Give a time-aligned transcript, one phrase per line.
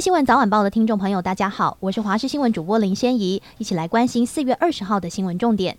[0.00, 5.76] 新闻早晚报的听众朋友，大家好，我是华视新闻主播林仙怡，一起来关心四月二十号的新闻重点。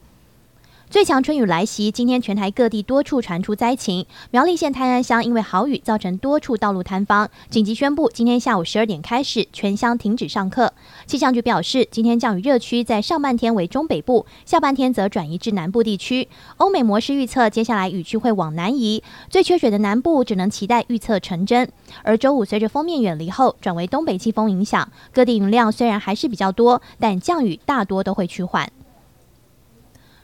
[0.91, 4.05] 最强春雨来袭，今天全台各地多处传出灾情。
[4.29, 10.73] 苗栗县泰安乡因为豪雨，造成多处道路坍方，紧急宣布今天下午十二点开始全乡停止上课。
[11.05, 16.27] 气象局表示，今天降雨热区在上半天为中北部，下半天则转移至南部地区。
[16.57, 21.71] 欧美模式预测，接下来雨区会往南移，最缺水的南部只能期待预测成真。
[22.03, 28.70] 而周五随着锋面远离后，转为东北季风影响，各地云量虽然还是比较多，但降雨大多都会趋缓。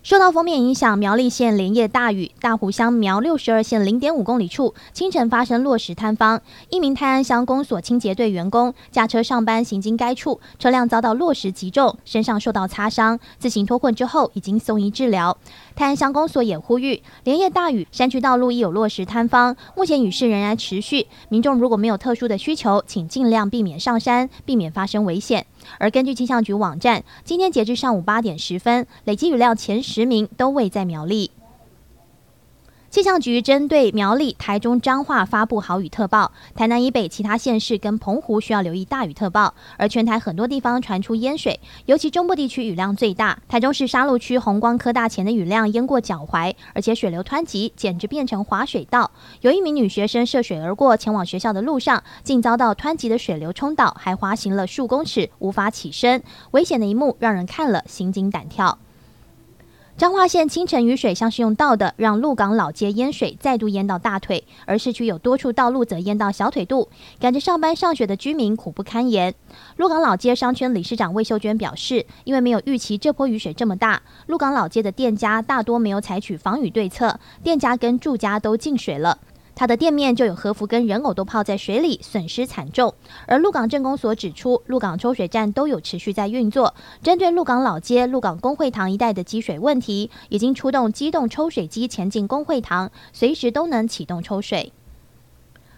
[0.08, 15.38] 受到封面影响，苗栗县连夜大雨，大湖乡苗六十二线零点五公里处清晨发生落石坍方，一名泰安乡公所清洁队员工驾车上班行经该处，车辆遭到落石击中，身上受到擦伤，自行脱困之后已经送医治疗。
[15.76, 25.46] 泰安乡公所也呼吁，连夜大雨，山区道路亦有落石坍方，目前雨势仍然持续，民众如果没有特殊的需求，请尽量避免上山，避免发生危险。
[25.80, 31.32] 而根据气象局网站，今天截至上午八点十分，累计雨量前十名都未在苗栗。
[32.98, 39.54] 气象局针对苗栗、台中、彰化发布豪雨特报，台南以北其他县市跟澎湖需要留意大雨特报。
[39.78, 43.38] 而全台很多地方传出淹水，尤其中部地区雨量最大。
[43.48, 49.12] 台中市沙鹿区红光科大前的雨量淹过脚踝，而且水流湍急，简直变成滑水道。
[49.42, 56.24] 有一名女学生涉水而过，前往学校的路上，竟遭到湍急的水流冲倒，还滑行了数公尺，无法起身。
[56.50, 58.80] 危险的一幕让人看了心惊胆跳。
[59.98, 66.88] 彰化县清晨雨水像是用倒的，让鹿港老街淹水再度淹到大腿，而市区有多处道路则淹到小腿肚，
[67.20, 69.34] 赶着上班上学的居民苦不堪言。
[69.78, 79.18] 鹿港老街商圈理事长魏秀娟表示，因为没有预期这波雨水这么大，鹿港老街的店家大多没有采取防雨对策，店家跟住家都进水了。
[79.60, 82.94] 他的店面就有和服跟人偶都泡在水里，损失惨重。
[83.26, 94.72] 而鹿港镇公所指出，鹿港抽水站都有持续在运作，针对鹿港老街、鹿港工会堂一带的积水问题，已经出动机动抽水机前进工会堂，随时都能启动抽水。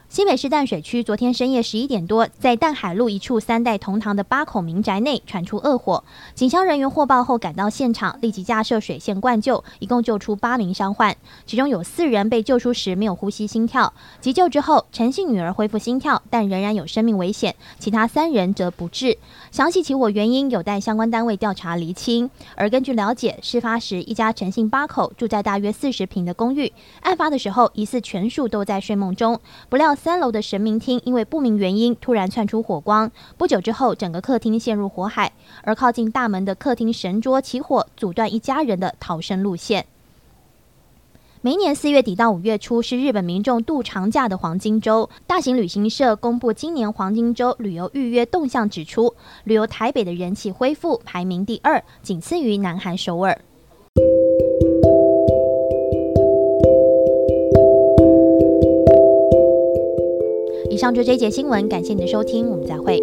[0.10, 6.04] 新北市淡水区昨天深夜十一点多，在淡海路一处三代同堂的八口民宅内传出恶火，
[6.34, 11.16] 警消人员获报后赶到现场，立即架设水线灌救，一共救出八名伤患，
[11.46, 19.16] 其中有四人被救出时没有呼吸心跳，急救之后陈姓女儿恢复心跳，但仍然有生命危险，其他三人则不治。
[19.52, 22.32] 详细起火原因有待相关单位调查厘清。
[22.56, 29.40] 而根据了解，事发时一家陈姓八口住在大约四十平的公寓，案发的时候疑似全数都在睡梦中，
[29.70, 29.96] 不料。
[30.00, 39.86] 三楼的神明厅因为不明原因突然窜出火光，不久之后整个客厅陷入火海，而靠近大门的客厅神桌起火，阻断一家人的逃生路线。
[41.42, 53.42] 每年四月底到五月初是日本民众度长假的黄金周，大型旅行社公布今年黄金周旅游预约动向，指出旅游台北的人气恢复，排名第二，仅次于南韩首尔。
[60.80, 62.98] 上周这一节新闻感谢您的收听我们再会。